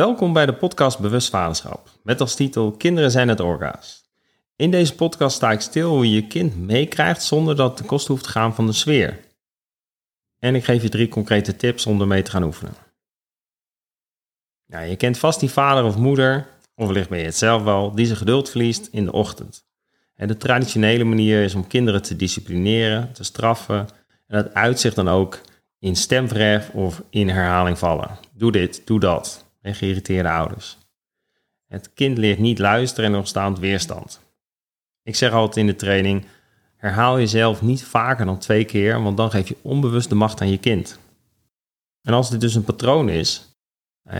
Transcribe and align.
Welkom 0.00 0.32
bij 0.32 0.46
de 0.46 0.54
podcast 0.54 0.98
Bewust 0.98 1.30
Vaderschap, 1.30 1.88
met 2.02 2.20
als 2.20 2.34
titel 2.34 2.70
Kinderen 2.70 3.10
zijn 3.10 3.28
het 3.28 3.40
orga's. 3.40 4.04
In 4.56 4.70
deze 4.70 4.94
podcast 4.94 5.36
sta 5.36 5.52
ik 5.52 5.60
stil 5.60 5.90
hoe 5.90 6.08
je 6.08 6.14
je 6.14 6.26
kind 6.26 6.56
meekrijgt 6.56 7.22
zonder 7.22 7.56
dat 7.56 7.68
het 7.68 7.76
ten 7.76 7.86
koste 7.86 8.12
hoeft 8.12 8.24
te 8.24 8.30
gaan 8.30 8.54
van 8.54 8.66
de 8.66 8.72
sfeer. 8.72 9.20
En 10.38 10.54
ik 10.54 10.64
geef 10.64 10.82
je 10.82 10.88
drie 10.88 11.08
concrete 11.08 11.56
tips 11.56 11.86
om 11.86 12.00
ermee 12.00 12.22
te 12.22 12.30
gaan 12.30 12.42
oefenen. 12.42 12.74
Nou, 14.66 14.86
je 14.86 14.96
kent 14.96 15.18
vast 15.18 15.40
die 15.40 15.50
vader 15.50 15.84
of 15.84 15.96
moeder, 15.96 16.46
of 16.74 16.86
wellicht 16.86 17.08
ben 17.08 17.18
je 17.18 17.24
het 17.24 17.36
zelf 17.36 17.62
wel, 17.62 17.94
die 17.94 18.06
zijn 18.06 18.18
geduld 18.18 18.50
verliest 18.50 18.88
in 18.92 19.04
de 19.04 19.12
ochtend. 19.12 19.64
En 20.14 20.28
de 20.28 20.36
traditionele 20.36 21.04
manier 21.04 21.42
is 21.42 21.54
om 21.54 21.66
kinderen 21.66 22.02
te 22.02 22.16
disciplineren, 22.16 23.12
te 23.12 23.24
straffen. 23.24 23.78
En 24.26 24.42
dat 24.42 24.54
uitzicht 24.54 24.96
dan 24.96 25.08
ook 25.08 25.40
in 25.78 25.96
stemverhef 25.96 26.70
of 26.70 27.02
in 27.10 27.28
herhaling 27.28 27.78
vallen. 27.78 28.18
Doe 28.32 28.52
dit, 28.52 28.86
doe 28.86 29.00
dat 29.00 29.48
en 29.60 29.74
geïrriteerde 29.74 30.30
ouders. 30.30 30.78
Het 31.66 31.92
kind 31.94 32.18
leert 32.18 32.38
niet 32.38 32.58
luisteren 32.58 33.10
en 33.10 33.16
ontstaat 33.16 33.58
weerstand. 33.58 34.20
Ik 35.02 35.16
zeg 35.16 35.32
altijd 35.32 35.56
in 35.56 35.66
de 35.66 35.76
training: 35.76 36.26
herhaal 36.76 37.18
jezelf 37.18 37.62
niet 37.62 37.84
vaker 37.84 38.26
dan 38.26 38.38
twee 38.38 38.64
keer, 38.64 39.02
want 39.02 39.16
dan 39.16 39.30
geef 39.30 39.48
je 39.48 39.56
onbewust 39.62 40.08
de 40.08 40.14
macht 40.14 40.40
aan 40.40 40.50
je 40.50 40.58
kind. 40.58 40.98
En 42.02 42.14
als 42.14 42.30
dit 42.30 42.40
dus 42.40 42.54
een 42.54 42.64
patroon 42.64 43.08
is, 43.08 43.50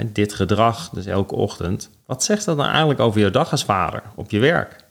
dit 0.07 0.35
gedrag, 0.35 0.91
dus 0.91 1.07
elke 1.07 1.35
ochtend, 1.35 1.91
wat 2.07 2.25
zegt 2.25 2.45
dat 2.45 2.57
dan 2.57 2.67
eigenlijk 2.67 3.01
over 3.01 3.21
je 3.21 3.31
dag 3.31 3.51
als 3.51 3.65
vader 3.65 4.03
op 4.15 4.31
je 4.31 4.39
werk? 4.39 4.85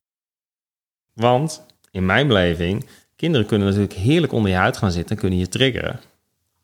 Want 1.14 1.66
in 1.92 2.06
mijn 2.06 2.28
beleving, 2.28 2.88
kinderen 3.16 3.48
kunnen 3.48 3.68
natuurlijk 3.68 3.94
heerlijk 3.94 4.34
onder 4.34 4.52
je 4.52 4.58
huid 4.58 4.78
gaan 4.78 4.92
zitten 4.92 5.16
en 5.16 5.22
kunnen 5.22 5.40
je 5.40 5.48
triggeren. 5.48 6.00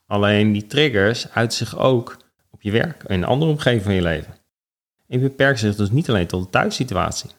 Alleen 0.07 0.51
die 0.51 0.67
triggers 0.67 1.31
uit 1.31 1.53
zich 1.53 1.77
ook 1.77 2.17
je 2.65 2.71
werk 2.71 3.03
en 3.03 3.15
een 3.15 3.25
andere 3.25 3.51
omgeving 3.51 3.83
van 3.83 3.93
je 3.93 4.01
leven. 4.01 4.35
En 5.07 5.19
beperkt 5.19 5.59
zich 5.59 5.75
dus 5.75 5.89
niet 5.89 6.09
alleen 6.09 6.27
tot 6.27 6.43
de 6.43 6.49
thuissituatie. 6.49 7.29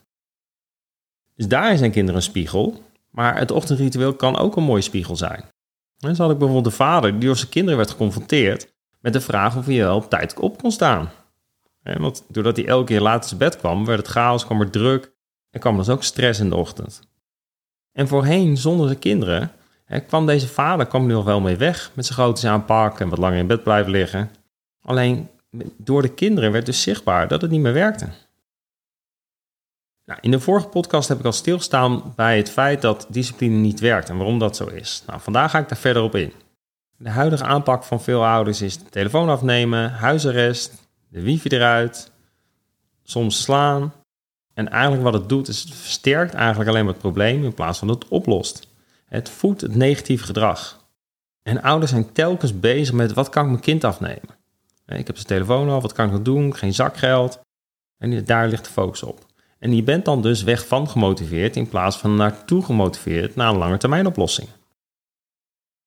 Dus 1.34 1.48
daar 1.48 1.77
zijn 1.77 1.91
kinderen 1.91 2.20
een 2.20 2.27
spiegel, 2.27 2.83
maar 3.10 3.38
het 3.38 3.50
ochtendritueel 3.50 4.14
kan 4.14 4.36
ook 4.36 4.56
een 4.56 4.62
mooie 4.62 4.83
spiegel 4.83 5.16
zijn. 5.16 5.44
En 5.98 6.16
zo 6.16 6.22
had 6.22 6.33
ik 6.33 6.38
bijvoorbeeld 6.38 6.72
een 6.72 6.78
vader 6.78 7.10
die 7.10 7.20
door 7.20 7.36
zijn 7.36 7.50
kinderen 7.50 7.77
werd 7.77 7.91
geconfronteerd 7.91 8.74
met 9.00 9.12
de 9.12 9.20
vraag 9.20 9.56
of 9.56 9.66
hij 9.66 9.77
wel 9.77 9.96
op 9.96 10.10
tijd 10.10 10.41
op 10.41 10.58
kon 10.58 10.72
staan. 10.72 11.10
Want 11.83 12.24
doordat 12.28 12.56
hij 12.56 12.66
elke 12.66 12.84
keer 12.84 13.00
laat 13.00 13.27
zijn 13.27 13.38
bed 13.38 13.56
kwam, 13.56 13.84
werd 13.84 13.98
het 13.98 14.08
chaos, 14.08 14.44
kwam 14.44 14.61
er 14.61 14.70
druk 14.70 15.12
en 15.50 15.61
kwam 15.61 15.77
dus 15.77 15.88
ook 15.88 16.02
stress 16.02 16.40
in 16.40 16.48
de 16.48 16.56
ochtend. 16.56 17.02
En 17.92 18.08
voorheen, 18.08 18.56
zonder 18.56 18.86
zijn 18.86 18.98
kinderen, 18.98 19.52
kwam 20.06 20.27
deze 20.27 20.48
vader 20.48 20.86
kwam 20.86 21.06
nu 21.06 21.12
nog 21.12 21.24
wel 21.24 21.40
mee 21.40 21.56
weg 21.56 21.90
met 21.94 22.06
zijn 22.06 22.18
grootjes 22.18 22.50
aanpakken 22.50 23.05
en 23.05 23.11
wat 23.11 23.18
langer 23.18 23.38
in 23.38 23.46
bed 23.46 23.62
blijven 23.62 23.90
liggen. 23.90 24.30
Alleen 24.87 25.29
door 25.77 26.03
de 26.03 26.15
kinderen 26.15 26.53
werd 26.53 26.67
dus 26.67 26.83
zichtbaar 26.83 27.29
dat 27.29 27.41
het 27.42 27.51
niet 27.51 27.61
meer 27.61 27.73
werkte. 27.73 28.09
Nou, 30.05 30.19
in 30.23 30.31
de 30.31 30.41
vorige 30.41 30.69
podcast 30.69 31.09
heb 31.09 31.19
ik 31.19 31.25
al 31.25 31.33
stilgestaan 31.33 32.12
bij 32.17 32.37
het 32.37 32.51
feit 32.51 32.83
dat 32.83 33.07
discipline 33.09 33.57
niet 33.57 33.81
werkt 33.81 34.09
en 34.09 34.17
waarom 34.17 34.39
dat 34.39 34.57
zo 34.57 34.67
is. 34.67 35.03
Nou, 35.07 35.20
vandaag 35.20 35.51
ga 35.51 35.59
ik 35.59 35.69
daar 35.69 35.79
verder 35.79 36.03
op 36.03 36.14
in. 36.14 36.33
De 36.97 37.11
huidige 37.11 37.45
aanpak 37.45 37.84
van 37.84 38.03
veel 38.03 38.27
ouders 38.27 38.61
is 38.61 38.79
de 38.79 38.91
telefoon 38.91 39.29
afnemen, 39.29 39.91
huisarrest, 39.91 40.73
de 41.09 41.23
wifi 41.23 41.48
eruit, 41.48 42.11
soms 43.03 43.42
slaan. 43.42 43.92
En 44.55 44.69
eigenlijk 44.69 45.03
wat 45.03 45.14
het 45.14 45.29
doet 45.29 45.48
is 45.48 45.62
het 45.62 45.75
versterkt 45.75 46.34
eigenlijk 46.34 46.70
alleen 46.70 46.85
maar 46.85 46.92
het 46.92 47.02
probleem 47.02 47.45
in 47.45 47.55
plaats 47.55 47.79
van 47.79 47.89
dat 47.89 48.02
het 48.02 48.13
oplost. 48.13 48.69
Het 49.07 49.29
voedt 49.29 49.61
het 49.61 49.75
negatieve 49.75 50.25
gedrag. 50.25 50.85
En 51.42 51.63
ouders 51.63 51.91
zijn 51.91 52.13
telkens 52.13 52.61
bezig 52.61 52.95
met 52.95 53.13
wat 53.13 53.29
kan 53.29 53.45
ik 53.45 53.51
mijn 53.51 53.63
kind 53.63 53.85
afnemen. 53.85 54.36
Ik 54.86 55.07
heb 55.07 55.17
zijn 55.17 55.29
telefoon 55.29 55.69
al, 55.69 55.80
wat 55.80 55.92
kan 55.92 56.07
ik 56.07 56.13
nog 56.13 56.23
doen? 56.23 56.57
Geen 56.57 56.74
zakgeld. 56.74 57.41
En 57.98 58.24
daar 58.24 58.48
ligt 58.48 58.64
de 58.64 58.70
focus 58.70 59.02
op. 59.02 59.27
En 59.58 59.74
je 59.74 59.83
bent 59.83 60.05
dan 60.05 60.23
dus 60.23 60.42
weg 60.42 60.67
van 60.67 60.89
gemotiveerd 60.89 61.57
in 61.57 61.69
plaats 61.69 61.97
van 61.97 62.17
naartoe 62.17 62.64
gemotiveerd 62.64 63.36
naar 63.36 63.51
een 63.51 63.58
lange 63.58 63.77
termijn 63.77 64.07
oplossing. 64.07 64.48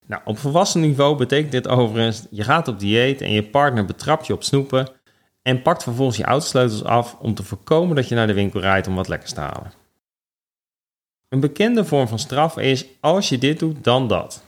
Nou, 0.05 0.21
op 0.25 0.37
volwassen 0.37 0.81
niveau 0.81 1.17
betekent 1.17 1.51
dit 1.51 1.67
overigens, 1.67 2.25
je 2.29 2.43
gaat 2.43 2.67
op 2.67 2.79
dieet 2.79 3.21
en 3.21 3.31
je 3.31 3.43
partner 3.43 3.85
betrapt 3.85 4.27
je 4.27 4.33
op 4.33 4.43
snoepen 4.43 4.87
en 5.41 5.61
pakt 5.61 5.83
vervolgens 5.83 6.17
je 6.17 6.23
autosleutels 6.23 6.83
af 6.83 7.15
om 7.19 7.33
te 7.33 7.43
voorkomen 7.43 7.95
dat 7.95 8.07
je 8.07 8.15
naar 8.15 8.27
de 8.27 8.33
winkel 8.33 8.59
rijdt 8.59 8.87
om 8.87 8.95
wat 8.95 9.07
lekkers 9.07 9.33
te 9.33 9.39
halen. 9.39 9.73
Een 11.27 11.39
bekende 11.39 11.85
vorm 11.85 12.07
van 12.07 12.19
straf 12.19 12.57
is, 12.57 12.85
als 12.99 13.29
je 13.29 13.37
dit 13.37 13.59
doet, 13.59 13.83
dan 13.83 14.07
dat. 14.07 14.43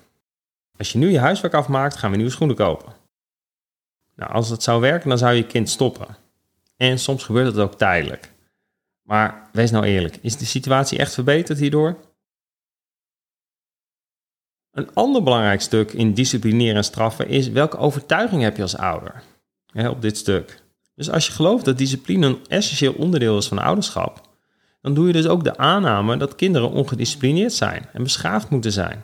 Als 0.77 0.91
je 0.91 0.97
nu 0.97 1.09
je 1.09 1.19
huiswerk 1.19 1.53
afmaakt, 1.53 1.97
gaan 1.97 2.09
we 2.09 2.15
nieuwe 2.15 2.31
schoenen 2.31 2.55
kopen. 2.55 2.93
Nou, 4.21 4.33
als 4.33 4.49
het 4.49 4.63
zou 4.63 4.81
werken, 4.81 5.09
dan 5.09 5.17
zou 5.17 5.33
je 5.33 5.45
kind 5.45 5.69
stoppen. 5.69 6.17
En 6.77 6.99
soms 6.99 7.23
gebeurt 7.23 7.45
het 7.45 7.57
ook 7.57 7.77
tijdelijk. 7.77 8.31
Maar 9.01 9.49
wees 9.51 9.71
nou 9.71 9.85
eerlijk, 9.85 10.17
is 10.21 10.37
de 10.37 10.45
situatie 10.45 10.97
echt 10.97 11.13
verbeterd 11.13 11.59
hierdoor? 11.59 11.97
Een 14.71 14.93
ander 14.93 15.23
belangrijk 15.23 15.61
stuk 15.61 15.91
in 15.91 16.13
disciplineren 16.13 16.75
en 16.75 16.83
straffen 16.83 17.27
is 17.27 17.49
welke 17.49 17.77
overtuiging 17.77 18.41
heb 18.41 18.55
je 18.55 18.61
als 18.61 18.77
ouder 18.77 19.23
op 19.73 20.01
dit 20.01 20.17
stuk. 20.17 20.63
Dus 20.95 21.09
als 21.09 21.27
je 21.27 21.31
gelooft 21.31 21.65
dat 21.65 21.77
discipline 21.77 22.27
een 22.27 22.39
essentieel 22.47 22.93
onderdeel 22.93 23.37
is 23.37 23.47
van 23.47 23.59
ouderschap, 23.59 24.29
dan 24.81 24.93
doe 24.93 25.07
je 25.07 25.13
dus 25.13 25.27
ook 25.27 25.43
de 25.43 25.57
aanname 25.57 26.17
dat 26.17 26.35
kinderen 26.35 26.71
ongedisciplineerd 26.71 27.53
zijn 27.53 27.89
en 27.93 28.03
beschaafd 28.03 28.49
moeten 28.49 28.71
zijn. 28.71 29.03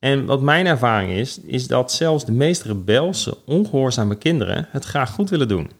En 0.00 0.24
wat 0.24 0.40
mijn 0.40 0.66
ervaring 0.66 1.12
is, 1.12 1.40
is 1.40 1.66
dat 1.66 1.92
zelfs 1.92 2.24
de 2.24 2.32
meest 2.32 2.62
rebelse, 2.62 3.44
ongehoorzame 3.44 4.16
kinderen 4.16 4.68
het 4.70 4.84
graag 4.84 5.10
goed 5.10 5.30
willen 5.30 5.48
doen. 5.48 5.70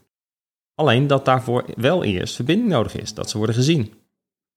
Alleen 0.75 1.07
dat 1.07 1.25
daarvoor 1.25 1.65
wel 1.77 2.05
eerst 2.05 2.35
verbinding 2.35 2.69
nodig 2.69 2.97
is, 2.97 3.15
dat 3.15 3.31
ze 3.31 3.37
worden 3.37 3.55
gezien. 3.55 3.93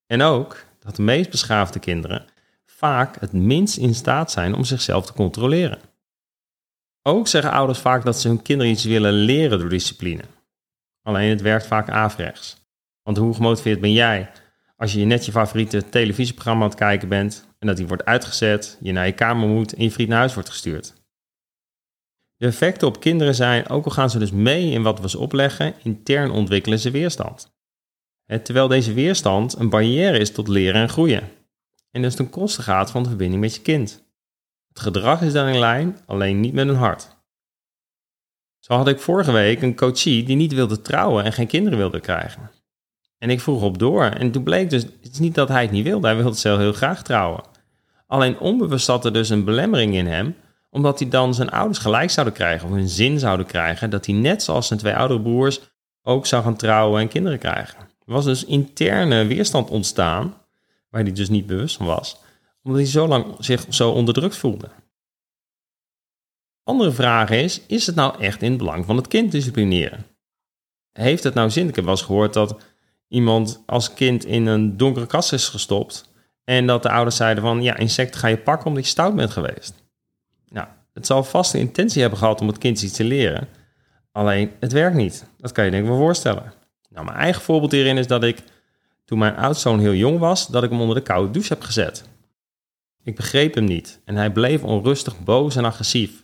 En 0.08 0.22
ook 0.22 0.66
dat 0.80 0.96
de 0.96 1.02
meest 1.02 1.30
beschaafde 1.30 1.80
kinderen 1.80 2.26
vaak 2.66 3.20
het 3.20 3.32
minst 3.32 3.78
in 3.78 3.96
staat 3.96 4.32
zijn 4.32 4.56
om 4.56 4.64
zichzelf 4.64 5.06
te 5.06 5.14
controleren. 5.14 5.80
Ook 7.02 7.28
zeggen 7.28 7.52
ouders 7.52 7.80
vaak 7.80 8.04
dat 8.04 8.20
ze 8.20 8.28
hun 8.28 8.42
kinderen 8.42 8.72
iets 8.72 8.84
willen 8.84 9.14
leren 9.14 9.60
door 9.60 9.70
discipline. 9.70 10.24
Alleen 11.02 11.30
het 11.30 11.42
werkt 11.42 11.68
vaak 11.68 11.90
averechts. 11.90 12.62
Want 13.04 13.18
hoe 13.18 13.34
gemotiveerd 13.34 13.82
ben 13.82 13.92
jij 13.92 14.32
als 14.78 14.94
je 14.94 15.06
net 15.06 15.26
je 15.26 15.32
favoriete 15.32 15.90
televisieprogramma 15.90 16.64
aan 16.64 16.70
het 16.70 16.80
kijken 16.80 17.10
bent 17.10 17.48
en 17.64 17.70
dat 17.70 17.78
die 17.78 17.88
wordt 17.88 18.06
uitgezet, 18.06 18.78
je 18.82 18.92
naar 18.92 19.06
je 19.06 19.12
kamer 19.12 19.48
moet 19.48 19.74
en 19.74 19.84
je 19.84 19.92
vriend 19.92 20.10
naar 20.10 20.18
huis 20.18 20.34
wordt 20.34 20.50
gestuurd. 20.50 20.94
De 22.36 22.46
effecten 22.46 22.88
op 22.88 23.00
kinderen 23.00 23.36
zijn, 23.36 23.70
ook 23.70 23.86
al 23.86 23.92
gaan 23.92 24.10
ze 24.10 24.20
dus 24.20 24.32
mee 24.32 24.72
in 24.72 24.82
wat 24.84 25.00
we 25.00 25.10
ze 25.10 25.20
opleggen, 25.20 25.74
intern 25.84 26.32
ontwikkelen 26.32 26.80
ze 26.80 26.92
weerstand. 26.92 27.52
Terwijl 28.44 28.68
deze 28.68 28.94
weerstand 28.94 29.60
een 29.60 29.70
barrière 29.70 30.18
is 30.18 30.32
tot 30.32 30.48
leren 30.48 30.82
en 30.82 30.90
groeien. 30.90 31.30
En 31.92 32.02
dus 32.02 32.16
ten 32.16 32.30
koste 32.30 32.62
gaat 32.62 32.92
van 32.92 33.04
de 33.04 33.10
verbinding 33.10 33.42
met 33.42 33.56
je 33.56 33.62
kind. 33.62 34.04
Het 34.68 34.80
gedrag 34.80 35.22
is 35.22 35.34
dan 35.34 35.48
in 35.48 35.60
lijn, 35.60 35.98
alleen 36.06 36.40
niet 36.40 36.54
met 36.54 36.68
hun 36.68 36.76
hart. 36.76 37.18
Zo 38.60 38.74
had 38.74 38.88
ik 38.88 39.00
vorige 39.00 39.32
week 39.32 39.62
een 39.62 39.76
coachie 39.76 40.24
die 40.24 40.36
niet 40.36 40.54
wilde 40.54 40.82
trouwen 40.82 41.24
en 41.24 41.34
geen 41.34 41.48
kinderen 41.48 41.78
wilde 41.78 42.00
krijgen. 42.00 42.52
En 43.18 43.30
ik 43.30 43.42
vroeg 43.42 43.62
op 43.62 43.78
door. 43.80 44.04
En 44.04 44.32
toen 44.32 44.44
bleek 44.44 44.70
dus, 44.70 44.82
het 44.84 45.12
is 45.12 45.20
niet 45.20 45.36
dat 45.36 45.48
hij 45.48 45.62
het 45.62 45.72
niet 45.72 45.84
wilde, 45.84 46.08
hij 46.08 46.16
wilde 46.16 46.38
zelf 46.38 46.60
heel 46.60 46.74
graag 46.74 47.04
trouwen. 47.04 47.44
Alleen 48.08 48.40
onbewust 48.40 48.86
zat 48.86 49.06
er 49.06 49.14
dus 49.14 49.30
een 49.30 49.44
belemmering 49.44 49.96
in 49.96 50.08
hem, 50.08 50.36
omdat 50.70 51.00
hij 51.00 51.10
dan 51.10 51.34
zijn 51.34 51.50
ouders 51.50 51.80
gelijk 51.80 52.10
zouden 52.10 52.36
krijgen, 52.36 52.68
of 52.68 52.76
hun 52.76 52.90
zin 52.90 53.20
zouden 53.20 53.46
krijgen, 53.46 53.90
dat 53.90 54.06
hij 54.06 54.16
net 54.16 54.44
zoals 54.44 54.68
zijn 54.68 54.80
twee 54.80 54.96
oudere 54.96 55.22
broers 55.22 55.62
ook 56.02 56.26
zou 56.26 56.44
gaan 56.44 56.56
trouwen 56.56 57.02
en 57.02 57.08
kinderen 57.08 57.40
krijgen. 57.40 57.80
Er 57.80 58.14
was 58.14 58.26
dus 58.26 58.46
interne 58.46 59.26
weerstand 59.26 59.70
ontstaan, 59.70 60.38
waar 60.90 61.02
hij 61.02 61.12
dus 61.12 61.30
niet 61.30 61.46
bewust 61.46 61.78
van 61.78 61.86
was, 61.86 62.18
omdat 62.64 62.82
hij 62.82 62.90
zo 62.90 63.08
lang 63.08 63.36
zich 63.40 63.66
zo 63.70 63.92
onderdrukt 63.92 64.38
voelde. 64.38 64.70
Andere 66.64 66.92
vraag 66.92 67.30
is, 67.30 67.62
is 67.68 67.86
het 67.86 67.96
nou 67.96 68.20
echt 68.20 68.42
in 68.42 68.50
het 68.50 68.58
belang 68.58 68.86
van 68.86 68.98
het 68.98 69.08
kind 69.08 69.32
disciplineren? 69.32 70.06
Heeft 70.92 71.24
het 71.24 71.34
nou 71.34 71.50
zin? 71.50 71.68
Ik 71.68 71.76
heb 71.76 71.84
wel 71.84 71.94
eens 71.94 72.04
gehoord 72.04 72.34
dat 72.34 72.58
iemand 73.08 73.64
als 73.66 73.94
kind 73.94 74.26
in 74.26 74.46
een 74.46 74.78
donkere 74.78 75.06
kast 75.06 75.34
is 75.34 75.50
gestopt 75.50 76.13
en 76.44 76.68
dat 76.68 76.84
de 76.84 76.90
ouders 76.90 77.16
zeiden 77.16 77.44
van, 77.44 77.62
ja, 77.62 77.78
insecten 77.78 78.20
ga 78.20 78.28
je 78.28 78.38
pakken 78.38 78.68
omdat 78.68 78.84
je 78.84 78.90
stout 78.90 79.16
bent 79.16 79.32
geweest. 79.32 79.84
Nou, 80.50 80.68
het 80.94 81.06
zal 81.06 81.24
vast 81.24 81.54
een 81.54 81.60
intentie 81.60 82.02
hebben 82.02 82.20
gehad 82.20 82.42
om 82.42 82.48
het 82.48 82.58
kind 82.58 82.82
iets 82.82 82.94
te 82.94 83.04
leren. 83.04 83.48
Alleen, 84.12 84.52
het 84.60 84.72
werkt 84.72 84.96
niet. 84.96 85.26
Dat 85.38 85.52
kan 85.52 85.66
je 85.66 85.72
denk 85.72 85.88
wel 85.88 85.98
voorstellen. 85.98 86.54
Nou, 86.90 87.06
mijn 87.06 87.18
eigen 87.18 87.42
voorbeeld 87.42 87.72
hierin 87.72 87.98
is 87.98 88.08
dat 88.08 88.24
ik, 88.24 88.44
toen 89.06 89.20
mijn 89.20 89.36
oudzoon 89.36 89.80
heel 89.80 89.94
jong 89.94 90.20
was, 90.20 90.48
dat 90.48 90.64
ik 90.64 90.70
hem 90.70 90.82
onder 90.82 90.96
de 90.96 91.02
koude 91.02 91.32
douche 91.32 91.54
heb 91.54 91.62
gezet. 91.62 92.10
Ik 93.04 93.16
begreep 93.16 93.54
hem 93.54 93.64
niet 93.64 94.02
en 94.06 94.16
hij 94.16 94.32
bleef 94.32 94.64
onrustig, 94.64 95.20
boos 95.24 95.56
en 95.56 95.66
agressief. 95.66 96.24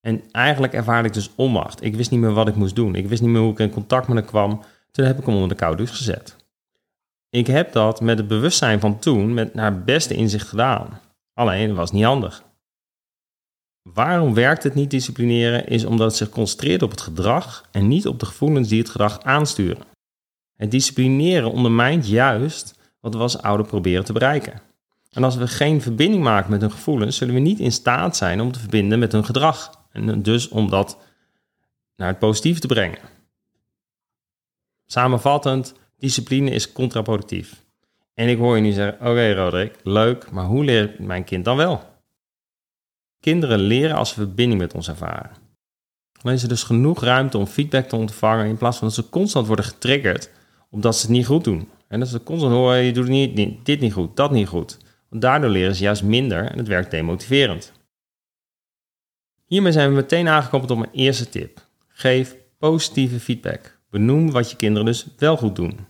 En 0.00 0.22
eigenlijk 0.30 0.72
ervaarde 0.72 1.08
ik 1.08 1.14
dus 1.14 1.30
onmacht. 1.34 1.84
Ik 1.84 1.96
wist 1.96 2.10
niet 2.10 2.20
meer 2.20 2.32
wat 2.32 2.48
ik 2.48 2.54
moest 2.54 2.74
doen. 2.74 2.94
Ik 2.94 3.08
wist 3.08 3.22
niet 3.22 3.30
meer 3.30 3.40
hoe 3.40 3.52
ik 3.52 3.58
in 3.58 3.70
contact 3.70 4.08
met 4.08 4.16
hem 4.16 4.26
kwam. 4.26 4.62
Toen 4.90 5.04
heb 5.04 5.18
ik 5.18 5.24
hem 5.26 5.34
onder 5.34 5.48
de 5.48 5.54
koude 5.54 5.76
douche 5.76 5.94
gezet. 5.94 6.36
Ik 7.36 7.46
heb 7.46 7.72
dat 7.72 8.00
met 8.00 8.18
het 8.18 8.28
bewustzijn 8.28 8.80
van 8.80 8.98
toen 8.98 9.34
met 9.34 9.54
naar 9.54 9.84
beste 9.84 10.14
inzicht 10.14 10.48
gedaan. 10.48 11.00
Alleen 11.34 11.68
het 11.68 11.76
was 11.76 11.92
niet 11.92 12.04
handig. 12.04 12.42
Waarom 13.82 14.34
werkt 14.34 14.62
het 14.62 14.74
niet 14.74 14.90
disciplineren? 14.90 15.66
Is 15.66 15.84
omdat 15.84 16.06
het 16.06 16.16
zich 16.16 16.28
concentreert 16.28 16.82
op 16.82 16.90
het 16.90 17.00
gedrag 17.00 17.68
en 17.70 17.88
niet 17.88 18.06
op 18.06 18.20
de 18.20 18.26
gevoelens 18.26 18.68
die 18.68 18.78
het 18.78 18.88
gedrag 18.88 19.22
aansturen. 19.22 19.84
Het 20.56 20.70
disciplineren 20.70 21.50
ondermijnt 21.50 22.08
juist 22.08 22.78
wat 23.00 23.14
we 23.14 23.20
als 23.20 23.42
ouder 23.42 23.66
proberen 23.66 24.04
te 24.04 24.12
bereiken. 24.12 24.60
En 25.10 25.24
als 25.24 25.36
we 25.36 25.48
geen 25.48 25.82
verbinding 25.82 26.22
maken 26.22 26.50
met 26.50 26.60
hun 26.60 26.72
gevoelens, 26.72 27.16
zullen 27.16 27.34
we 27.34 27.40
niet 27.40 27.58
in 27.58 27.72
staat 27.72 28.16
zijn 28.16 28.40
om 28.40 28.52
te 28.52 28.58
verbinden 28.58 28.98
met 28.98 29.12
hun 29.12 29.24
gedrag. 29.24 29.86
En 29.92 30.22
dus 30.22 30.48
om 30.48 30.70
dat 30.70 30.98
naar 31.96 32.08
het 32.08 32.18
positieve 32.18 32.60
te 32.60 32.66
brengen. 32.66 32.98
Samenvattend, 34.86 35.74
discipline 35.98 36.50
is 36.50 36.72
contraproductief. 36.72 37.64
En 38.14 38.28
ik 38.28 38.38
hoor 38.38 38.56
je 38.56 38.62
nu 38.62 38.72
zeggen: 38.72 39.00
Oké, 39.00 39.32
Roderick, 39.32 39.78
leuk, 39.82 40.30
maar 40.30 40.44
hoe 40.44 40.64
leert 40.64 40.98
mijn 40.98 41.24
kind 41.24 41.44
dan 41.44 41.56
wel? 41.56 41.82
Kinderen 43.20 43.58
leren 43.58 43.96
als 43.96 44.08
ze 44.08 44.14
verbinding 44.14 44.60
met 44.60 44.74
ons 44.74 44.88
ervaren. 44.88 45.30
Dan 46.22 46.32
is 46.32 46.42
er 46.42 46.48
dus 46.48 46.62
genoeg 46.62 47.02
ruimte 47.02 47.38
om 47.38 47.46
feedback 47.46 47.88
te 47.88 47.96
ontvangen 47.96 48.46
in 48.46 48.56
plaats 48.56 48.78
van 48.78 48.86
dat 48.86 48.96
ze 48.96 49.08
constant 49.08 49.46
worden 49.46 49.64
getriggerd 49.64 50.30
omdat 50.70 50.96
ze 50.96 51.02
het 51.06 51.10
niet 51.10 51.26
goed 51.26 51.44
doen. 51.44 51.68
En 51.88 52.00
dat 52.00 52.08
ze 52.08 52.22
constant 52.22 52.52
horen: 52.52 52.82
je 52.82 52.92
doet 52.92 53.08
niet, 53.08 53.64
dit 53.66 53.80
niet 53.80 53.92
goed, 53.92 54.16
dat 54.16 54.30
niet 54.30 54.48
goed. 54.48 54.78
Want 55.08 55.22
daardoor 55.22 55.50
leren 55.50 55.74
ze 55.74 55.82
juist 55.82 56.02
minder 56.02 56.50
en 56.50 56.58
het 56.58 56.68
werkt 56.68 56.90
demotiverend. 56.90 57.72
Hiermee 59.44 59.72
zijn 59.72 59.88
we 59.88 59.94
meteen 59.94 60.28
aangekomen 60.28 60.70
op 60.70 60.78
mijn 60.78 60.90
eerste 60.92 61.28
tip. 61.28 61.66
Geef 61.88 62.36
positieve 62.58 63.20
feedback. 63.20 63.75
Benoem 63.96 64.30
wat 64.30 64.50
je 64.50 64.56
kinderen 64.56 64.86
dus 64.86 65.06
wel 65.16 65.36
goed 65.36 65.56
doen. 65.56 65.86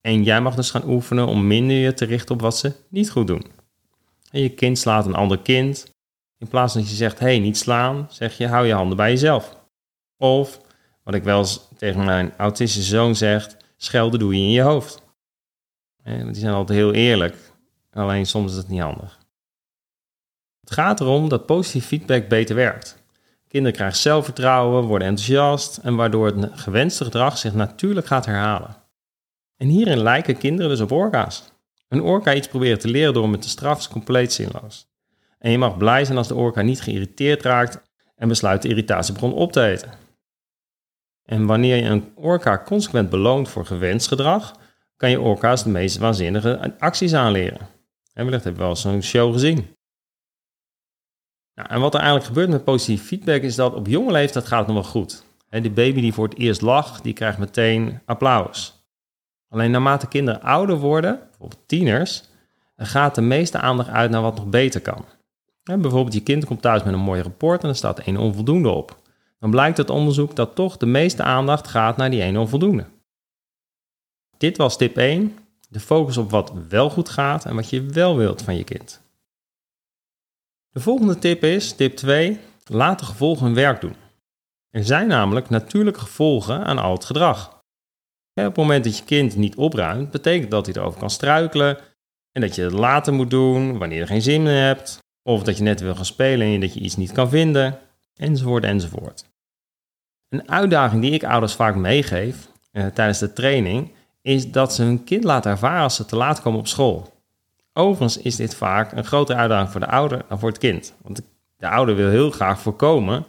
En 0.00 0.22
jij 0.22 0.40
mag 0.40 0.54
dus 0.54 0.70
gaan 0.70 0.88
oefenen 0.88 1.26
om 1.26 1.46
minder 1.46 1.76
je 1.76 1.94
te 1.94 2.04
richten 2.04 2.34
op 2.34 2.40
wat 2.40 2.56
ze 2.56 2.72
niet 2.88 3.10
goed 3.10 3.26
doen. 3.26 3.46
En 4.30 4.40
je 4.40 4.54
kind 4.54 4.78
slaat 4.78 5.06
een 5.06 5.14
ander 5.14 5.38
kind. 5.38 5.94
In 6.38 6.48
plaats 6.48 6.74
dat 6.74 6.88
je 6.88 6.94
zegt, 6.94 7.18
hé, 7.18 7.26
hey, 7.26 7.38
niet 7.38 7.56
slaan, 7.56 8.06
zeg 8.10 8.38
je, 8.38 8.46
hou 8.46 8.66
je 8.66 8.72
handen 8.72 8.96
bij 8.96 9.10
jezelf. 9.10 9.56
Of, 10.16 10.60
wat 11.02 11.14
ik 11.14 11.22
wel 11.22 11.38
eens 11.38 11.68
tegen 11.76 12.04
mijn 12.04 12.36
autistische 12.36 12.90
zoon 12.90 13.16
zeg, 13.16 13.56
schelden 13.76 14.18
doe 14.18 14.34
je 14.34 14.40
in 14.40 14.50
je 14.50 14.62
hoofd. 14.62 15.02
En 16.02 16.26
die 16.32 16.40
zijn 16.40 16.54
altijd 16.54 16.78
heel 16.78 16.92
eerlijk, 16.92 17.52
alleen 17.90 18.26
soms 18.26 18.50
is 18.50 18.56
het 18.56 18.68
niet 18.68 18.80
handig. 18.80 19.18
Het 20.60 20.70
gaat 20.70 21.00
erom 21.00 21.28
dat 21.28 21.46
positieve 21.46 21.86
feedback 21.86 22.28
beter 22.28 22.56
werkt. 22.56 23.04
Kinderen 23.56 23.78
krijgen 23.78 24.02
zelfvertrouwen, 24.02 24.84
worden 24.84 25.08
enthousiast 25.08 25.76
en 25.76 25.96
waardoor 25.96 26.26
het 26.26 26.50
gewenste 26.52 27.04
gedrag 27.04 27.38
zich 27.38 27.54
natuurlijk 27.54 28.06
gaat 28.06 28.26
herhalen. 28.26 28.76
En 29.56 29.68
hierin 29.68 30.02
lijken 30.02 30.36
kinderen 30.36 30.70
dus 30.70 30.80
op 30.80 30.90
orka's. 30.90 31.52
Een 31.88 32.02
orka 32.02 32.34
iets 32.34 32.48
proberen 32.48 32.78
te 32.78 32.88
leren 32.88 33.14
door 33.14 33.28
met 33.28 33.42
te 33.42 33.48
straffen 33.48 33.84
is 33.84 33.92
compleet 33.92 34.32
zinloos. 34.32 34.88
En 35.38 35.50
je 35.50 35.58
mag 35.58 35.76
blij 35.76 36.04
zijn 36.04 36.18
als 36.18 36.28
de 36.28 36.34
orka 36.34 36.62
niet 36.62 36.80
geïrriteerd 36.80 37.42
raakt 37.42 37.82
en 38.16 38.28
besluit 38.28 38.62
de 38.62 38.68
irritatiebron 38.68 39.32
op 39.32 39.52
te 39.52 39.62
eten. 39.62 39.90
En 41.24 41.46
wanneer 41.46 41.76
je 41.76 41.82
een 41.82 42.12
orka 42.14 42.62
consequent 42.64 43.10
beloont 43.10 43.48
voor 43.48 43.66
gewenst 43.66 44.08
gedrag, 44.08 44.54
kan 44.96 45.10
je 45.10 45.20
orka's 45.20 45.62
de 45.62 45.70
meest 45.70 45.96
waanzinnige 45.96 46.74
acties 46.78 47.14
aanleren. 47.14 47.68
En 48.12 48.24
wellicht 48.24 48.44
heb 48.44 48.52
je 48.52 48.60
wel 48.60 48.76
zo'n 48.76 49.02
show 49.02 49.32
gezien. 49.32 49.75
Nou, 51.56 51.68
en 51.68 51.80
wat 51.80 51.94
er 51.94 52.00
eigenlijk 52.00 52.28
gebeurt 52.28 52.48
met 52.48 52.64
positieve 52.64 53.04
feedback 53.04 53.42
is 53.42 53.54
dat 53.54 53.74
op 53.74 53.86
jonge 53.86 54.12
leeftijd 54.12 54.46
gaat 54.46 54.58
het 54.58 54.74
nog 54.74 54.76
wel 54.76 54.92
goed. 54.92 55.24
En 55.48 55.62
die 55.62 55.70
baby 55.70 56.00
die 56.00 56.12
voor 56.12 56.28
het 56.28 56.38
eerst 56.38 56.60
lacht, 56.60 57.02
die 57.02 57.12
krijgt 57.12 57.38
meteen 57.38 58.00
applaus. 58.04 58.84
Alleen 59.48 59.70
naarmate 59.70 60.08
kinderen 60.08 60.42
ouder 60.42 60.76
worden, 60.76 61.18
bijvoorbeeld 61.28 61.62
tieners, 61.68 62.24
gaat 62.76 63.14
de 63.14 63.20
meeste 63.20 63.58
aandacht 63.58 63.88
uit 63.88 64.10
naar 64.10 64.22
wat 64.22 64.36
nog 64.36 64.46
beter 64.46 64.80
kan. 64.80 65.04
Bijvoorbeeld 65.62 66.12
je 66.12 66.22
kind 66.22 66.44
komt 66.44 66.62
thuis 66.62 66.82
met 66.82 66.94
een 66.94 67.00
mooi 67.00 67.22
rapport 67.22 67.62
en 67.62 67.68
er 67.68 67.76
staat 67.76 67.98
één 67.98 68.16
onvoldoende 68.16 68.68
op. 68.68 68.96
Dan 69.38 69.50
blijkt 69.50 69.78
uit 69.78 69.90
onderzoek 69.90 70.36
dat 70.36 70.54
toch 70.54 70.76
de 70.76 70.86
meeste 70.86 71.22
aandacht 71.22 71.68
gaat 71.68 71.96
naar 71.96 72.10
die 72.10 72.22
ene 72.22 72.40
onvoldoende. 72.40 72.86
Dit 74.36 74.56
was 74.56 74.76
tip 74.76 74.96
1. 74.96 75.38
De 75.68 75.80
focus 75.80 76.16
op 76.16 76.30
wat 76.30 76.52
wel 76.68 76.90
goed 76.90 77.08
gaat 77.08 77.44
en 77.44 77.54
wat 77.54 77.70
je 77.70 77.82
wel 77.82 78.16
wilt 78.16 78.42
van 78.42 78.56
je 78.56 78.64
kind. 78.64 79.05
De 80.76 80.82
volgende 80.82 81.18
tip 81.18 81.44
is, 81.44 81.72
tip 81.72 81.96
2, 81.96 82.40
laat 82.64 82.98
de 82.98 83.04
gevolgen 83.04 83.44
hun 83.44 83.54
werk 83.54 83.80
doen. 83.80 83.96
Er 84.70 84.84
zijn 84.84 85.06
namelijk 85.06 85.48
natuurlijke 85.48 86.00
gevolgen 86.00 86.64
aan 86.64 86.78
al 86.78 86.92
het 86.92 87.04
gedrag. 87.04 87.48
Op 88.34 88.44
het 88.44 88.56
moment 88.56 88.84
dat 88.84 88.98
je 88.98 89.04
kind 89.04 89.36
niet 89.36 89.54
opruimt, 89.54 90.10
betekent 90.10 90.50
dat 90.50 90.66
hij 90.66 90.74
erover 90.74 90.98
kan 90.98 91.10
struikelen 91.10 91.78
en 92.32 92.40
dat 92.40 92.54
je 92.54 92.62
het 92.62 92.72
later 92.72 93.12
moet 93.12 93.30
doen 93.30 93.78
wanneer 93.78 93.98
je 93.98 94.06
geen 94.06 94.22
zin 94.22 94.42
meer 94.42 94.64
hebt, 94.64 94.98
of 95.22 95.42
dat 95.42 95.56
je 95.56 95.62
net 95.62 95.80
wil 95.80 95.94
gaan 95.94 96.04
spelen 96.04 96.46
en 96.46 96.60
dat 96.60 96.74
je 96.74 96.80
iets 96.80 96.96
niet 96.96 97.12
kan 97.12 97.28
vinden, 97.28 97.78
enzovoort 98.14 98.64
enzovoort. 98.64 99.24
Een 100.28 100.50
uitdaging 100.50 101.02
die 101.02 101.12
ik 101.12 101.24
ouders 101.24 101.54
vaak 101.54 101.74
meegeef 101.74 102.48
eh, 102.70 102.86
tijdens 102.86 103.18
de 103.18 103.32
training 103.32 103.92
is 104.22 104.50
dat 104.50 104.74
ze 104.74 104.82
hun 104.82 105.04
kind 105.04 105.24
laten 105.24 105.50
ervaren 105.50 105.82
als 105.82 105.96
ze 105.96 106.04
te 106.04 106.16
laat 106.16 106.40
komen 106.40 106.58
op 106.58 106.66
school. 106.66 107.15
Overigens 107.78 108.18
is 108.18 108.36
dit 108.36 108.54
vaak 108.54 108.92
een 108.92 109.04
grotere 109.04 109.38
uitdaging 109.38 109.70
voor 109.70 109.80
de 109.80 109.86
ouder 109.86 110.24
dan 110.28 110.38
voor 110.38 110.48
het 110.48 110.58
kind. 110.58 110.94
Want 111.02 111.22
de 111.56 111.68
ouder 111.68 111.94
wil 111.94 112.08
heel 112.08 112.30
graag 112.30 112.60
voorkomen 112.60 113.26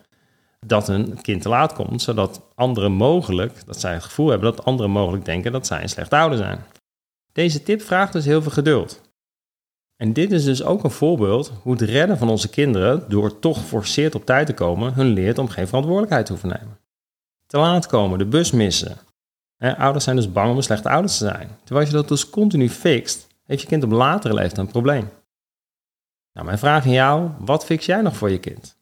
dat 0.60 0.88
een 0.88 1.22
kind 1.22 1.42
te 1.42 1.50
laat 1.50 1.74
komt, 1.74 2.02
zodat 2.02 2.42
anderen 2.56 2.92
mogelijk, 2.92 3.66
dat 3.66 3.80
zij 3.80 3.94
het 3.94 4.04
gevoel 4.04 4.30
hebben 4.30 4.56
dat 4.56 4.66
anderen 4.66 4.92
mogelijk 4.92 5.26
denken 5.26 5.52
dat 5.52 5.68
zij 5.68 5.82
een 5.82 5.90
slecht 5.90 6.14
ouder 6.14 6.38
zijn. 6.38 6.64
Deze 7.32 7.64
tip 7.64 7.82
vraagt 7.82 8.14
dus 8.14 8.26
heel 8.26 8.42
veel 8.42 8.52
geduld. 8.52 9.02
En 9.96 10.14
dit 10.14 10.32
is 10.32 10.44
dus 10.44 10.64
ook 10.64 10.84
een 10.84 10.92
voorbeeld 10.92 11.52
hoe 11.62 11.72
het 11.72 11.82
redden 11.82 12.18
van 12.18 12.30
onze 12.30 12.50
kinderen, 12.50 13.04
door 13.08 13.40
toch 13.40 13.58
geforceerd 13.58 14.16
op 14.16 14.26
tijd 14.26 14.46
te 14.46 14.54
komen, 14.54 14.94
hun 14.94 15.08
leert 15.08 15.38
om 15.38 15.48
geen 15.48 15.68
verantwoordelijkheid 15.68 16.26
te 16.26 16.32
hoeven 16.32 16.50
nemen. 16.50 16.80
Te 17.46 17.58
laat 17.58 17.86
komen, 17.86 18.18
de 18.18 18.26
bus 18.26 18.52
missen. 18.52 18.98
ouders 19.58 20.04
zijn 20.04 20.16
dus 20.16 20.32
bang 20.32 20.50
om 20.50 20.58
een 20.58 20.64
slechte 20.64 20.90
ouder 20.90 21.12
te 21.12 21.18
zijn. 21.18 21.50
Terwijl 21.64 21.88
je 21.88 21.94
dat 21.94 22.08
dus 22.08 22.30
continu 22.30 22.70
fixt, 22.70 23.27
heeft 23.48 23.62
je 23.62 23.68
kind 23.68 23.84
op 23.84 23.92
latere 23.92 24.34
leeftijd 24.34 24.58
een 24.58 24.72
probleem. 24.72 25.10
Nou, 26.34 26.46
mijn 26.46 26.58
vraag 26.58 26.86
aan 26.86 26.92
jou, 26.92 27.32
wat 27.40 27.66
fix 27.66 27.86
jij 27.86 28.02
nog 28.02 28.18
voor 28.18 28.30
je 28.30 28.40
kind? 28.40 28.78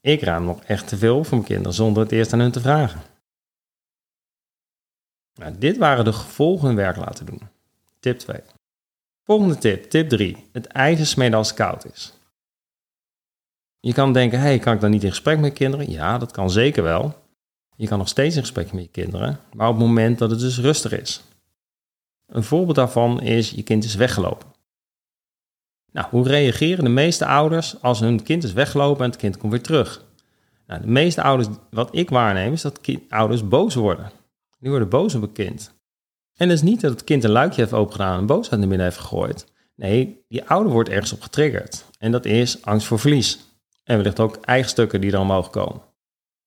Ik 0.00 0.22
ruim 0.22 0.44
nog 0.44 0.62
echt 0.62 0.88
te 0.88 0.96
veel 0.96 1.24
voor 1.24 1.36
mijn 1.36 1.48
kinderen 1.48 1.74
zonder 1.74 2.02
het 2.02 2.12
eerst 2.12 2.32
aan 2.32 2.38
hun 2.38 2.52
te 2.52 2.60
vragen. 2.60 3.00
Nou, 5.34 5.58
dit 5.58 5.76
waren 5.76 6.04
de 6.04 6.12
gevolgen 6.12 6.74
werk 6.74 6.96
laten 6.96 7.26
doen. 7.26 7.40
Tip 8.00 8.18
2. 8.18 8.40
Volgende 9.22 9.58
tip, 9.58 9.90
tip 9.90 10.08
3. 10.08 10.48
Het 10.52 10.66
ijzer 10.66 11.06
smeden 11.06 11.38
als 11.38 11.48
het 11.48 11.56
koud 11.56 11.84
is. 11.92 12.12
Je 13.80 13.92
kan 13.92 14.12
denken, 14.12 14.40
hey, 14.40 14.58
kan 14.58 14.74
ik 14.74 14.80
dan 14.80 14.90
niet 14.90 15.02
in 15.02 15.10
gesprek 15.10 15.38
met 15.38 15.52
kinderen? 15.52 15.90
Ja, 15.90 16.18
dat 16.18 16.32
kan 16.32 16.50
zeker 16.50 16.82
wel. 16.82 17.26
Je 17.76 17.88
kan 17.88 17.98
nog 17.98 18.08
steeds 18.08 18.34
in 18.34 18.40
gesprek 18.40 18.72
met 18.72 18.82
je 18.82 18.90
kinderen, 18.90 19.40
maar 19.52 19.68
op 19.68 19.74
het 19.76 19.86
moment 19.86 20.18
dat 20.18 20.30
het 20.30 20.40
dus 20.40 20.58
rustig 20.58 20.92
is. 20.92 21.22
Een 22.28 22.42
voorbeeld 22.42 22.76
daarvan 22.76 23.20
is, 23.20 23.50
je 23.50 23.62
kind 23.62 23.84
is 23.84 23.94
weggelopen. 23.94 24.48
Nou, 25.92 26.06
hoe 26.10 26.28
reageren 26.28 26.84
de 26.84 26.90
meeste 26.90 27.26
ouders 27.26 27.82
als 27.82 28.00
hun 28.00 28.22
kind 28.22 28.44
is 28.44 28.52
weggelopen 28.52 29.04
en 29.04 29.10
het 29.10 29.20
kind 29.20 29.36
komt 29.36 29.52
weer 29.52 29.62
terug? 29.62 30.04
Nou, 30.66 30.80
de 30.80 30.86
meeste 30.86 31.22
ouders, 31.22 31.48
wat 31.70 31.88
ik 31.96 32.10
waarneem, 32.10 32.52
is 32.52 32.62
dat 32.62 32.80
ouders 33.08 33.48
boos 33.48 33.74
worden. 33.74 34.10
Die 34.58 34.70
worden 34.70 34.88
boos 34.88 35.14
op 35.14 35.22
een 35.22 35.32
kind. 35.32 35.76
En 36.36 36.48
het 36.48 36.58
is 36.58 36.62
niet 36.62 36.80
dat 36.80 36.90
het 36.90 37.04
kind 37.04 37.24
een 37.24 37.30
luikje 37.30 37.60
heeft 37.60 37.72
opengedaan 37.72 38.18
en 38.18 38.26
boosheid 38.26 38.60
naar 38.60 38.68
binnen 38.68 38.86
heeft 38.86 38.98
gegooid. 38.98 39.46
Nee, 39.74 40.24
die 40.28 40.44
ouder 40.44 40.72
wordt 40.72 40.88
ergens 40.88 41.12
op 41.12 41.20
getriggerd. 41.20 41.84
En 41.98 42.12
dat 42.12 42.24
is 42.24 42.62
angst 42.64 42.86
voor 42.86 42.98
verlies. 42.98 43.38
En 43.84 43.96
wellicht 43.96 44.20
ook 44.20 44.36
eigen 44.36 44.70
stukken 44.70 45.00
die 45.00 45.12
er 45.12 45.26
mogen 45.26 45.50
komen. 45.50 45.82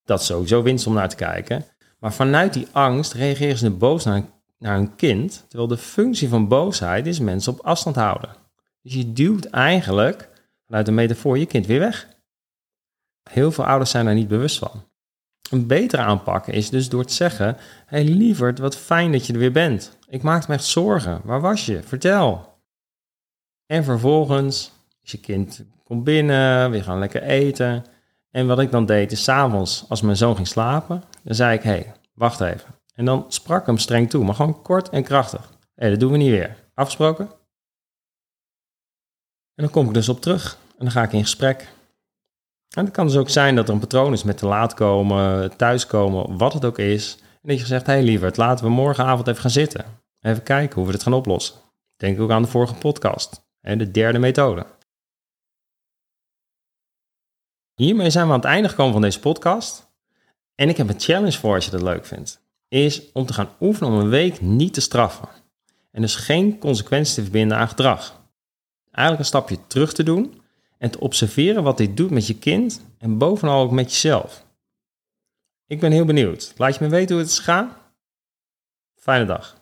Dat 0.03 0.19
is 0.19 0.25
sowieso 0.25 0.61
winst 0.61 0.88
om 0.88 0.93
naar 0.93 1.09
te 1.09 1.15
kijken. 1.15 1.65
Maar 2.00 2.13
vanuit 2.13 2.53
die 2.53 2.67
angst 2.71 3.13
reageren 3.13 3.57
ze 3.57 3.69
boos 3.69 4.03
naar, 4.05 4.23
naar 4.61 4.75
hun 4.75 4.95
kind. 4.95 5.45
Terwijl 5.47 5.69
de 5.69 5.77
functie 5.77 6.29
van 6.29 6.47
boosheid 6.47 7.07
is 7.07 7.19
mensen 7.19 7.53
op 7.53 7.59
afstand 7.59 7.95
houden. 7.95 8.35
Dus 8.81 8.93
je 8.93 9.13
duwt 9.13 9.45
eigenlijk 9.45 10.29
vanuit 10.65 10.85
de 10.85 10.91
metafoor 10.91 11.37
je 11.37 11.45
kind 11.45 11.65
weer 11.65 11.79
weg. 11.79 12.07
Heel 13.29 13.51
veel 13.51 13.65
ouders 13.65 13.91
zijn 13.91 14.05
daar 14.05 14.13
niet 14.13 14.27
bewust 14.27 14.57
van. 14.57 14.83
Een 15.49 15.67
betere 15.67 16.01
aanpak 16.01 16.47
is 16.47 16.69
dus 16.69 16.89
door 16.89 17.05
te 17.05 17.13
zeggen: 17.13 17.57
Hé 17.85 18.03
hey, 18.03 18.03
lieverd, 18.03 18.59
wat 18.59 18.77
fijn 18.77 19.11
dat 19.11 19.25
je 19.25 19.33
er 19.33 19.39
weer 19.39 19.51
bent. 19.51 19.97
Ik 20.07 20.21
maakte 20.21 20.49
me 20.49 20.55
echt 20.55 20.65
zorgen. 20.65 21.21
Waar 21.23 21.41
was 21.41 21.65
je? 21.65 21.83
Vertel. 21.83 22.59
En 23.65 23.83
vervolgens 23.83 24.71
is 25.01 25.11
je 25.11 25.19
kind 25.19 25.65
komt 25.83 26.03
binnen, 26.03 26.71
we 26.71 26.83
gaan 26.83 26.99
lekker 26.99 27.23
eten. 27.23 27.85
En 28.31 28.47
wat 28.47 28.59
ik 28.59 28.71
dan 28.71 28.85
deed 28.85 29.11
is 29.11 29.23
s'avonds, 29.23 29.85
als 29.89 30.01
mijn 30.01 30.17
zoon 30.17 30.35
ging 30.35 30.47
slapen, 30.47 31.03
dan 31.23 31.35
zei 31.35 31.57
ik: 31.57 31.63
Hé, 31.63 31.71
hey, 31.71 31.93
wacht 32.13 32.41
even. 32.41 32.80
En 33.01 33.08
dan 33.08 33.25
sprak 33.27 33.60
ik 33.60 33.65
hem 33.65 33.77
streng 33.77 34.10
toe, 34.10 34.24
maar 34.24 34.36
gewoon 34.36 34.62
kort 34.62 34.89
en 34.89 35.03
krachtig. 35.03 35.50
Hé, 35.50 35.58
hey, 35.75 35.89
dat 35.89 36.00
doen 36.00 36.12
we 36.12 36.17
niet 36.17 36.29
weer. 36.29 36.55
Afgesproken? 36.74 37.25
En 39.55 39.63
dan 39.63 39.70
kom 39.70 39.88
ik 39.88 39.93
dus 39.93 40.10
op 40.10 40.22
terug 40.22 40.58
en 40.77 40.86
dan 40.86 40.91
ga 40.91 41.03
ik 41.03 41.12
in 41.12 41.22
gesprek. 41.22 41.74
En 42.75 42.86
het 42.86 42.93
kan 42.93 43.08
dus 43.08 43.17
ook 43.17 43.29
zijn 43.29 43.55
dat 43.55 43.67
er 43.67 43.74
een 43.74 43.79
patroon 43.79 44.13
is 44.13 44.24
met 44.24 44.38
te 44.38 44.46
laat 44.46 44.74
komen, 44.74 45.55
thuiskomen, 45.58 46.38
wat 46.38 46.53
het 46.53 46.65
ook 46.65 46.77
is. 46.77 47.17
En 47.22 47.50
dat 47.50 47.60
je 47.60 47.65
zegt, 47.65 47.86
hé 47.86 47.93
hey 47.93 48.03
lieverd, 48.03 48.38
laten 48.38 48.65
we 48.65 48.72
morgenavond 48.72 49.27
even 49.27 49.41
gaan 49.41 49.51
zitten. 49.51 49.86
Even 50.20 50.43
kijken 50.43 50.75
hoe 50.75 50.86
we 50.86 50.91
dit 50.91 51.03
gaan 51.03 51.13
oplossen. 51.13 51.55
Denk 51.96 52.20
ook 52.20 52.31
aan 52.31 52.41
de 52.41 52.48
vorige 52.48 52.75
podcast. 52.75 53.41
En 53.62 53.77
de 53.77 53.91
derde 53.91 54.20
methode. 54.20 54.65
Hiermee 57.74 58.10
zijn 58.10 58.25
we 58.25 58.34
aan 58.34 58.39
het 58.39 58.48
einde 58.48 58.70
gekomen 58.70 58.93
van 58.93 59.01
deze 59.01 59.20
podcast. 59.20 59.91
En 60.55 60.70
ik 60.70 60.77
heb 60.77 60.89
een 60.89 61.00
challenge 61.00 61.39
voor 61.39 61.55
als 61.55 61.65
je 61.65 61.72
dat 61.72 61.81
leuk 61.81 62.05
vindt. 62.05 62.50
Is 62.71 63.11
om 63.11 63.25
te 63.25 63.33
gaan 63.33 63.49
oefenen 63.59 63.91
om 63.91 63.99
een 63.99 64.09
week 64.09 64.41
niet 64.41 64.73
te 64.73 64.81
straffen. 64.81 65.27
En 65.91 66.01
dus 66.01 66.15
geen 66.15 66.59
consequenties 66.59 67.13
te 67.13 67.21
verbinden 67.21 67.57
aan 67.57 67.67
gedrag. 67.67 68.21
Eigenlijk 68.91 69.19
een 69.19 69.25
stapje 69.25 69.67
terug 69.67 69.93
te 69.93 70.03
doen 70.03 70.41
en 70.77 70.91
te 70.91 70.99
observeren 70.99 71.63
wat 71.63 71.77
dit 71.77 71.97
doet 71.97 72.09
met 72.09 72.27
je 72.27 72.37
kind 72.37 72.81
en 72.97 73.17
bovenal 73.17 73.61
ook 73.61 73.71
met 73.71 73.91
jezelf. 73.91 74.45
Ik 75.67 75.79
ben 75.79 75.91
heel 75.91 76.05
benieuwd. 76.05 76.53
Laat 76.57 76.75
je 76.75 76.83
me 76.83 76.89
weten 76.89 77.15
hoe 77.15 77.23
het 77.23 77.31
is 77.31 77.37
gegaan. 77.37 77.75
Fijne 78.95 79.25
dag. 79.25 79.60